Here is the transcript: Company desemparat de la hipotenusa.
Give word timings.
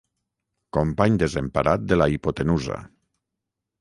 Company 0.77 1.19
desemparat 1.23 1.85
de 1.91 1.99
la 2.03 2.09
hipotenusa. 2.15 2.81